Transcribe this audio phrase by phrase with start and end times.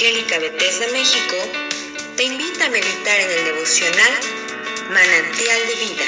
[0.00, 1.36] Evangélica Bethesda México
[2.16, 4.12] te invita a meditar en el devocional
[4.90, 6.04] Manantial de Vida.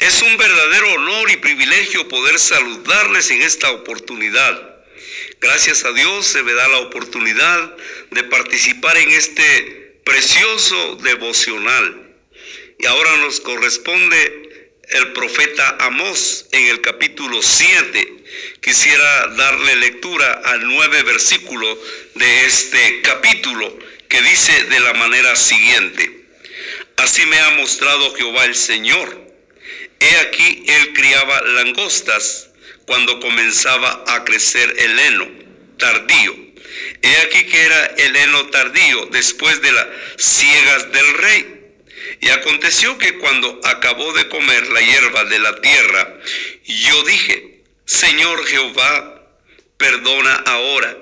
[0.00, 4.84] Es un verdadero honor y privilegio poder saludarles en esta oportunidad.
[5.40, 7.76] Gracias a Dios se me da la oportunidad
[8.10, 12.16] de participar en este precioso devocional.
[12.80, 14.51] Y ahora nos corresponde
[14.92, 18.24] el profeta Amós en el capítulo 7.
[18.60, 21.78] Quisiera darle lectura al nueve versículo
[22.14, 23.78] de este capítulo
[24.08, 26.26] que dice de la manera siguiente.
[26.96, 29.32] Así me ha mostrado Jehová el Señor.
[29.98, 32.50] He aquí él criaba langostas
[32.86, 35.28] cuando comenzaba a crecer el heno
[35.78, 36.36] tardío.
[37.00, 39.86] He aquí que era el heno tardío después de las
[40.18, 41.61] ciegas del rey
[42.22, 46.20] y aconteció que cuando acabó de comer la hierba de la tierra,
[46.64, 49.26] yo dije, Señor Jehová,
[49.76, 50.96] perdona ahora.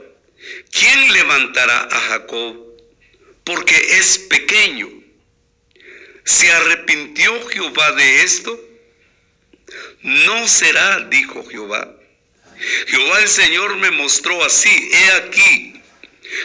[0.71, 2.57] ¿Quién levantará a Jacob?
[3.45, 4.89] Porque es pequeño.
[6.25, 8.59] ¿Se arrepintió Jehová de esto?
[10.01, 11.97] No será, dijo Jehová.
[12.87, 15.83] Jehová el Señor me mostró así, he aquí.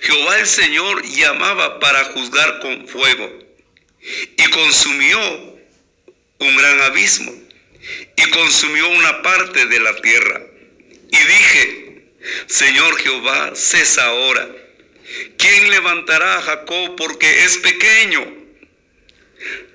[0.02, 3.45] Jehová el Señor llamaba para juzgar con fuego
[4.38, 5.20] y consumió
[6.40, 7.34] un gran abismo
[8.16, 10.42] y consumió una parte de la tierra.
[11.12, 12.06] Y dije,
[12.48, 14.48] Señor Jehová, cesa ahora.
[15.38, 18.26] ¿Quién levantará a Jacob porque es pequeño?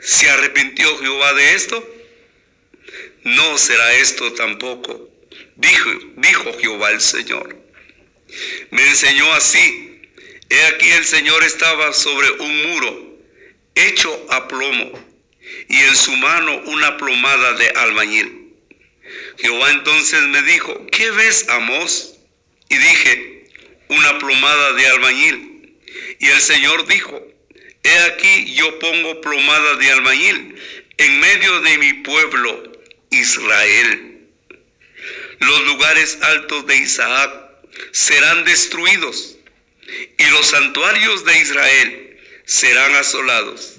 [0.01, 1.97] ¿Se arrepintió Jehová de esto?
[3.23, 5.11] No será esto tampoco,
[5.57, 7.57] dijo, dijo Jehová el Señor.
[8.71, 10.03] Me enseñó así.
[10.49, 13.10] He aquí el Señor estaba sobre un muro
[13.89, 14.93] hecho a plomo,
[15.69, 18.55] y en su mano una plomada de albañil.
[19.39, 22.15] Jehová entonces me dijo, ¿qué ves, Amos?
[22.69, 23.49] Y dije,
[23.89, 25.77] una plomada de albañil.
[26.19, 27.21] Y el Señor dijo,
[27.83, 30.57] he aquí yo pongo plomada de albañil
[30.99, 32.73] en medio de mi pueblo
[33.11, 34.29] Israel.
[35.41, 37.31] Los lugares altos de Isaac
[37.93, 39.39] serán destruidos
[40.19, 42.10] y los santuarios de Israel
[42.51, 43.77] serán asolados,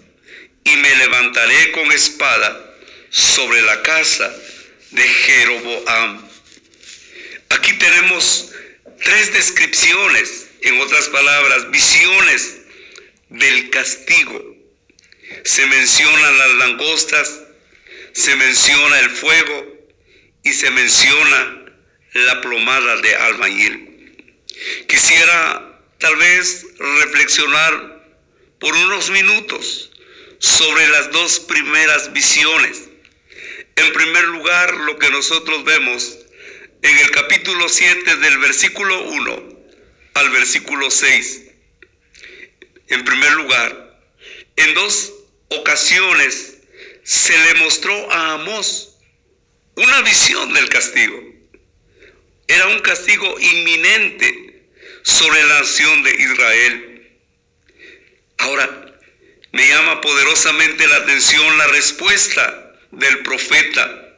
[0.64, 2.74] y me levantaré con espada
[3.10, 4.34] sobre la casa
[4.92, 6.26] de Jeroboam.
[7.50, 8.50] Aquí tenemos
[9.04, 12.60] tres descripciones, en otras palabras, visiones
[13.28, 14.42] del castigo.
[15.44, 17.42] Se mencionan las langostas,
[18.14, 19.68] se menciona el fuego
[20.44, 21.66] y se menciona
[22.14, 24.16] la plomada de albañil.
[24.88, 28.01] Quisiera tal vez reflexionar
[28.62, 29.92] por unos minutos
[30.38, 32.84] sobre las dos primeras visiones.
[33.76, 36.16] En primer lugar, lo que nosotros vemos
[36.84, 39.44] en el capítulo 7 del versículo 1
[40.14, 41.42] al versículo 6.
[42.90, 44.00] En primer lugar,
[44.56, 45.12] en dos
[45.50, 46.58] ocasiones
[47.04, 48.96] se le mostró a Amós
[49.76, 51.20] una visión del castigo.
[52.48, 54.68] Era un castigo inminente
[55.02, 56.91] sobre la nación de Israel.
[58.42, 58.98] Ahora,
[59.52, 64.16] me llama poderosamente la atención la respuesta del profeta.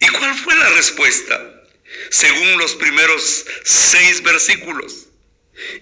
[0.00, 1.62] ¿Y cuál fue la respuesta?
[2.10, 5.06] Según los primeros seis versículos.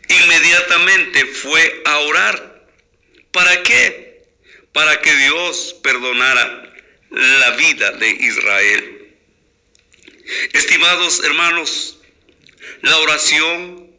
[0.09, 2.69] Inmediatamente fue a orar.
[3.33, 4.23] ¿Para qué?
[4.73, 6.75] Para que Dios perdonara
[7.11, 9.17] la vida de Israel.
[10.53, 11.99] Estimados hermanos,
[12.83, 13.91] la oración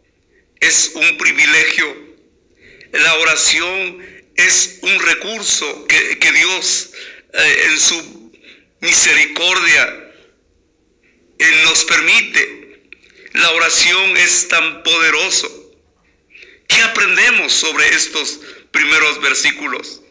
[0.61, 2.02] es un privilegio
[2.93, 6.91] la oración es un recurso que, Dios
[7.33, 8.31] eh, en su
[8.81, 10.11] misericordia
[11.63, 12.89] nos permite.
[13.33, 15.73] La oración es tan poderoso.
[16.67, 18.39] ¿Qué aprendemos sobre estos
[18.71, 20.01] primeros versículos?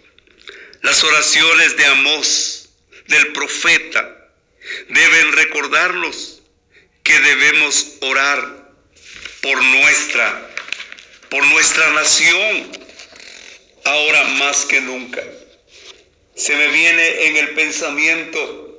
[0.83, 2.69] Las oraciones de Amós,
[3.07, 4.29] del profeta,
[4.89, 6.43] deben recordarnos
[7.05, 8.73] que debemos orar
[9.41, 10.53] por nuestra
[11.33, 12.71] por nuestra nación,
[13.85, 15.23] ahora más que nunca.
[16.35, 18.79] Se me viene en el pensamiento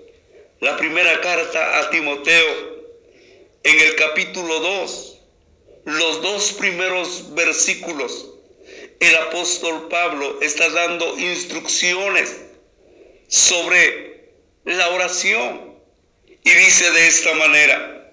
[0.59, 2.73] la primera carta a Timoteo,
[3.63, 5.19] en el capítulo 2,
[5.85, 8.29] los dos primeros versículos.
[8.99, 12.35] El apóstol Pablo está dando instrucciones
[13.27, 14.29] sobre
[14.63, 15.75] la oración
[16.43, 18.11] y dice de esta manera,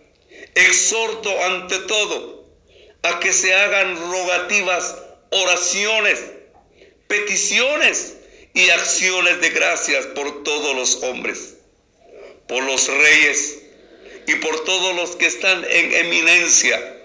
[0.55, 2.49] exhorto ante todo
[3.03, 4.97] a que se hagan rogativas,
[5.31, 6.21] oraciones,
[7.11, 8.15] peticiones
[8.55, 11.57] y acciones de gracias por todos los hombres,
[12.47, 13.59] por los reyes
[14.29, 17.03] y por todos los que están en eminencia,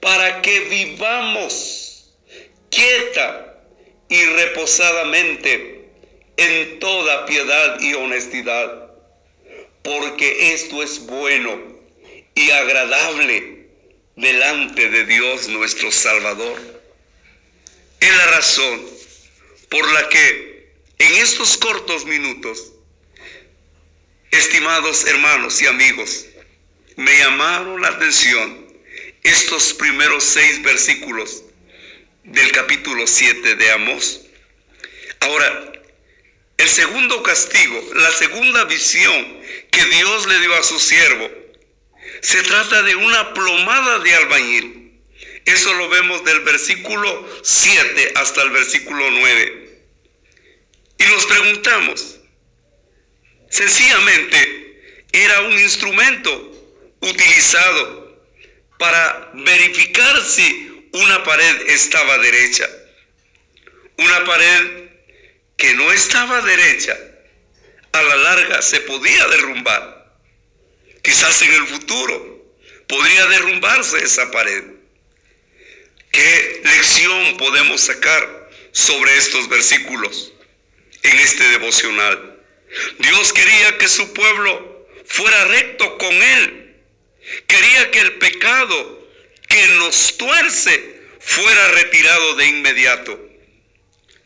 [0.00, 2.12] para que vivamos
[2.70, 3.60] quieta
[4.08, 5.88] y reposadamente
[6.36, 8.92] en toda piedad y honestidad,
[9.82, 11.60] porque esto es bueno
[12.36, 13.66] y agradable
[14.14, 16.56] delante de Dios nuestro Salvador.
[17.98, 18.93] Es la razón
[19.74, 22.74] por la que en estos cortos minutos,
[24.30, 26.26] estimados hermanos y amigos,
[26.94, 28.72] me llamaron la atención
[29.24, 31.42] estos primeros seis versículos
[32.22, 34.20] del capítulo 7 de Amós.
[35.18, 35.72] Ahora,
[36.56, 39.40] el segundo castigo, la segunda visión
[39.72, 41.28] que Dios le dio a su siervo,
[42.20, 45.00] se trata de una plomada de albañil.
[45.46, 49.63] Eso lo vemos del versículo 7 hasta el versículo 9.
[50.98, 52.16] Y nos preguntamos,
[53.50, 56.30] sencillamente, era un instrumento
[57.00, 58.20] utilizado
[58.78, 62.68] para verificar si una pared estaba derecha.
[63.96, 64.88] Una pared
[65.56, 66.96] que no estaba derecha,
[67.92, 70.18] a la larga se podía derrumbar.
[71.02, 72.44] Quizás en el futuro
[72.88, 74.64] podría derrumbarse esa pared.
[76.10, 80.33] ¿Qué lección podemos sacar sobre estos versículos
[81.04, 82.40] en este devocional?
[82.98, 86.76] Dios quería que su pueblo fuera recto con Él.
[87.46, 89.08] Quería que el pecado
[89.48, 93.18] que nos tuerce fuera retirado de inmediato.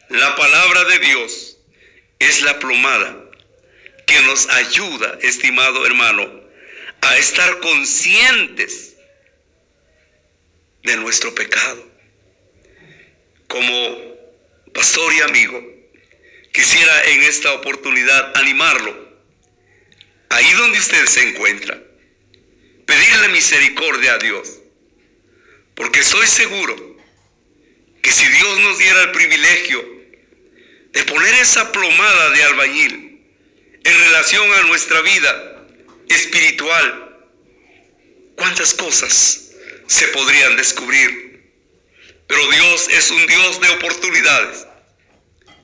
[0.08, 1.58] La palabra de Dios
[2.18, 3.24] es la plomada
[4.06, 6.48] que nos ayuda, estimado hermano,
[7.02, 8.96] a estar conscientes
[10.82, 11.86] de nuestro pecado.
[13.46, 14.16] Como
[14.72, 15.77] pastor y amigo,
[16.58, 18.92] quisiera en esta oportunidad animarlo,
[20.28, 21.80] ahí donde usted se encuentra,
[22.84, 24.58] pedirle misericordia a Dios,
[25.76, 26.96] porque estoy seguro
[28.02, 29.84] que si Dios nos diera el privilegio
[30.90, 33.22] de poner esa plomada de albañil
[33.84, 35.64] en relación a nuestra vida
[36.08, 37.20] espiritual,
[38.34, 39.52] cuántas cosas
[39.86, 41.40] se podrían descubrir.
[42.26, 44.67] Pero Dios es un Dios de oportunidades.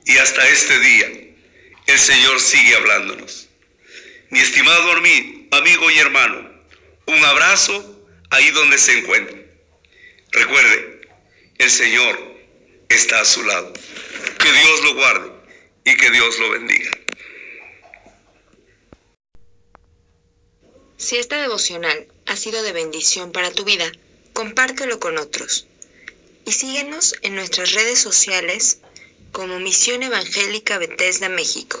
[0.05, 1.11] Y hasta este día
[1.87, 3.47] el Señor sigue hablándonos.
[4.29, 4.91] Mi estimado
[5.51, 6.49] amigo y hermano,
[7.07, 9.49] un abrazo ahí donde se encuentre.
[10.31, 11.01] Recuerde,
[11.57, 12.19] el Señor
[12.89, 13.73] está a su lado.
[14.39, 15.31] Que Dios lo guarde
[15.85, 16.91] y que Dios lo bendiga.
[20.97, 23.91] Si esta devocional ha sido de bendición para tu vida,
[24.33, 25.67] compártelo con otros.
[26.45, 28.79] Y síguenos en nuestras redes sociales
[29.35, 31.77] como Misión Evangélica Bethesda México.